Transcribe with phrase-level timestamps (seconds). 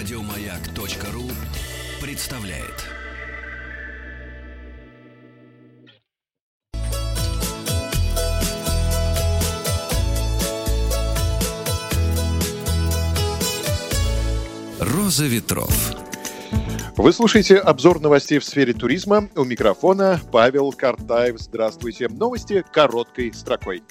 [0.00, 1.24] Радиомаяк.ру
[2.00, 2.86] представляет.
[14.78, 15.68] Роза ветров.
[16.96, 19.28] Вы слушаете обзор новостей в сфере туризма.
[19.36, 21.38] У микрофона Павел Картаев.
[21.38, 22.08] Здравствуйте.
[22.08, 23.82] Новости короткой строкой.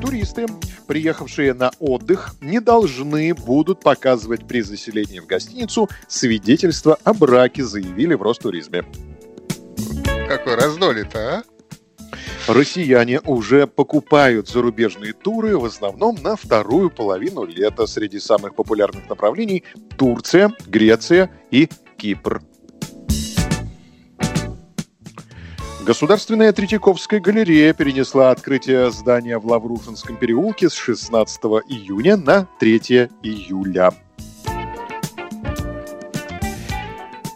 [0.00, 0.46] Туристы,
[0.86, 8.14] приехавшие на отдых, не должны будут показывать при заселении в гостиницу свидетельство о браке, заявили
[8.14, 8.84] в Ростуризме.
[10.28, 11.42] Какой раздолье-то, а?
[12.46, 17.86] Россияне уже покупают зарубежные туры в основном на вторую половину лета.
[17.86, 19.64] Среди самых популярных направлений
[19.96, 21.68] Турция, Греция и
[21.98, 22.40] Кипр.
[25.88, 33.94] Государственная Третьяковская галерея перенесла открытие здания в Лаврушинском переулке с 16 июня на 3 июля.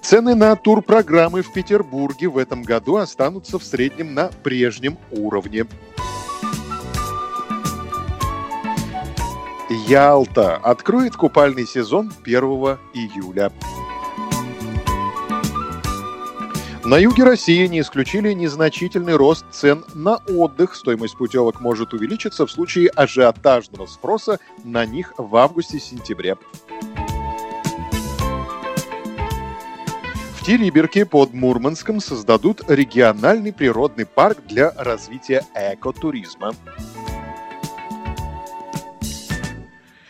[0.03, 5.65] Цены на турпрограммы в Петербурге в этом году останутся в среднем на прежнем уровне.
[9.89, 12.43] Ялта откроет купальный сезон 1
[12.93, 13.51] июля.
[16.85, 20.75] На юге России не исключили незначительный рост цен на отдых.
[20.75, 26.37] Стоимость путевок может увеличиться в случае ажиотажного спроса на них в августе-сентябре.
[30.35, 36.53] В Териберке под Мурманском создадут региональный природный парк для развития экотуризма.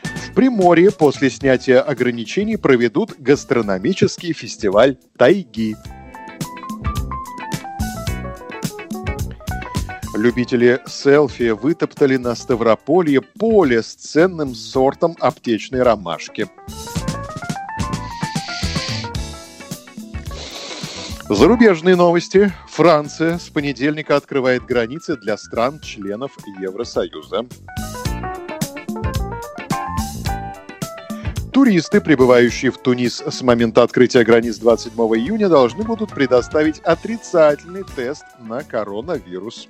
[0.01, 5.77] В Приморье после снятия ограничений проведут гастрономический фестиваль «Тайги».
[10.15, 16.49] Любители селфи вытоптали на Ставрополье поле с ценным сортом аптечной ромашки.
[21.31, 22.53] Зарубежные новости.
[22.69, 27.47] Франция с понедельника открывает границы для стран-членов Евросоюза.
[31.53, 38.25] Туристы, прибывающие в Тунис с момента открытия границ 27 июня, должны будут предоставить отрицательный тест
[38.41, 39.69] на коронавирус.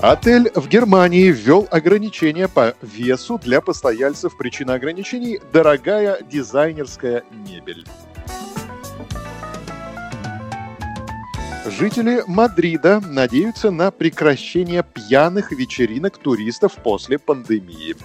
[0.00, 4.36] Отель в Германии ввел ограничения по весу для постояльцев.
[4.38, 7.84] Причина ограничений– дорогая дизайнерская мебель.
[11.66, 17.96] Жители Мадрида надеются на прекращение пьяных вечеринок туристов после пандемии.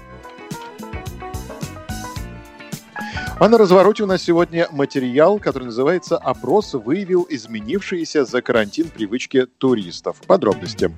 [3.40, 9.46] А на развороте у нас сегодня материал, который называется «Опрос выявил изменившиеся за карантин привычки
[9.46, 10.18] туристов».
[10.26, 10.92] Подробности.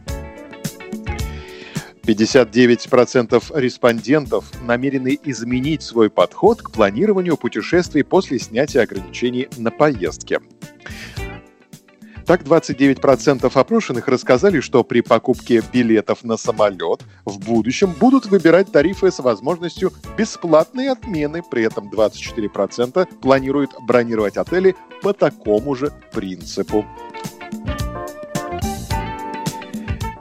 [2.05, 10.39] 59% респондентов намерены изменить свой подход к планированию путешествий после снятия ограничений на поездки.
[12.25, 19.11] Так, 29% опрошенных рассказали, что при покупке билетов на самолет в будущем будут выбирать тарифы
[19.11, 21.43] с возможностью бесплатной отмены.
[21.43, 26.83] При этом 24% планируют бронировать отели по такому же принципу.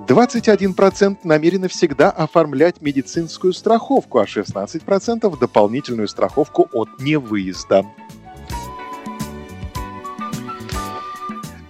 [0.07, 7.87] 21% намерены всегда оформлять медицинскую страховку, а 16% дополнительную страховку от невыезда.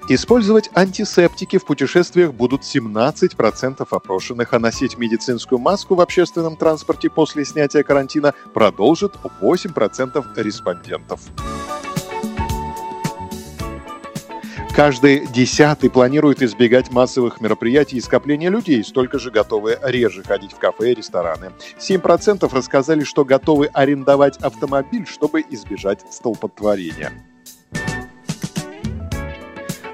[0.07, 7.47] Использовать антисептики в путешествиях будут 17% опрошенных, а носить медицинскую маску в общественном транспорте после
[7.47, 11.21] снятия карантина продолжит 8% респондентов.
[14.75, 20.59] Каждый десятый планирует избегать массовых мероприятий и скопления людей, столько же готовы реже ходить в
[20.59, 21.53] кафе и рестораны.
[21.79, 27.13] 7% рассказали, что готовы арендовать автомобиль, чтобы избежать столпотворения.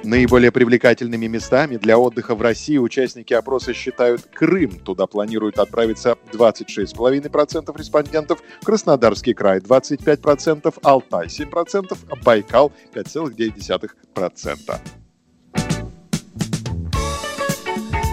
[0.03, 4.79] Наиболее привлекательными местами для отдыха в России участники опроса считают Крым.
[4.79, 14.81] Туда планируют отправиться 26,5% респондентов, Краснодарский край 25%, Алтай 7%, Байкал 5,9%.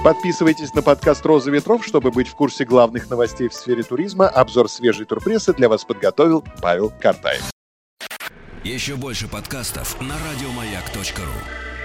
[0.03, 4.27] Подписывайтесь на подкаст «Роза ветров», чтобы быть в курсе главных новостей в сфере туризма.
[4.29, 7.43] Обзор свежей турпрессы для вас подготовил Павел Картаев.
[8.63, 11.76] Еще больше подкастов на радиомаяк.ру